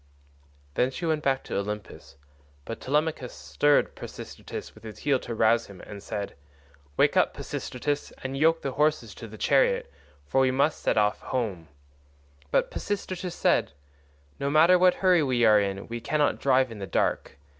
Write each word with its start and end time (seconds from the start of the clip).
Then 0.73 0.89
she 0.89 1.05
went 1.05 1.23
back 1.23 1.43
to 1.43 1.55
Olympus; 1.59 2.15
but 2.65 2.81
Telemachus 2.81 3.35
stirred 3.35 3.93
Pisistratus 3.93 4.73
with 4.73 4.83
his 4.83 4.97
heel 5.05 5.19
to 5.19 5.35
rouse 5.35 5.67
him, 5.67 5.79
and 5.81 6.01
said, 6.01 6.33
"Wake 6.97 7.15
up 7.15 7.35
Pisistratus, 7.35 8.11
and 8.23 8.35
yoke 8.35 8.63
the 8.63 8.71
horses 8.71 9.13
to 9.13 9.27
the 9.27 9.37
chariot, 9.37 9.93
for 10.25 10.41
we 10.41 10.49
must 10.49 10.79
set 10.79 10.97
off 10.97 11.19
home."129 11.21 11.67
But 12.49 12.71
Pisistratus 12.71 13.35
said, 13.35 13.73
"No 14.39 14.49
matter 14.49 14.79
what 14.79 14.95
hurry 15.05 15.21
we 15.21 15.45
are 15.45 15.59
in 15.61 15.87
we 15.87 16.01
cannot 16.01 16.39
drive 16.39 16.71
in 16.71 16.79
the 16.79 16.87
dark. 16.87 17.37